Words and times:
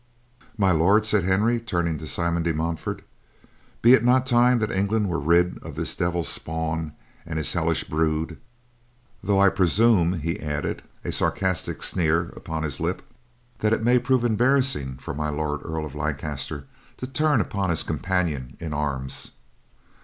"My 0.57 0.71
Lord," 0.71 1.05
said 1.05 1.25
Henry, 1.25 1.59
turning 1.59 1.99
to 1.99 2.07
Simon 2.07 2.41
de 2.41 2.55
Montfort, 2.55 3.03
"be 3.83 3.93
it 3.93 4.03
not 4.03 4.25
time 4.25 4.57
that 4.57 4.71
England 4.71 5.07
were 5.09 5.19
rid 5.19 5.59
of 5.59 5.75
this 5.75 5.95
devil's 5.95 6.27
spawn 6.27 6.93
and 7.23 7.37
his 7.37 7.53
hellish 7.53 7.83
brood? 7.83 8.39
Though 9.23 9.39
I 9.39 9.49
presume," 9.49 10.13
he 10.13 10.39
added, 10.39 10.81
a 11.05 11.11
sarcastic 11.11 11.83
sneer 11.83 12.29
upon 12.29 12.63
his 12.63 12.79
lip, 12.79 13.03
"that 13.59 13.73
it 13.73 13.83
may 13.83 13.99
prove 13.99 14.25
embarrassing 14.25 14.95
for 14.97 15.13
My 15.13 15.29
Lord 15.29 15.61
Earl 15.63 15.85
of 15.85 15.93
Leicester 15.93 16.65
to 16.97 17.05
turn 17.05 17.39
upon 17.39 17.69
his 17.69 17.83
companion 17.83 18.57
in 18.59 18.73
arms." 18.73 19.33